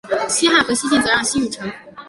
[0.09, 0.19] 两
[0.51, 1.75] 汉和西晋则让西域臣服。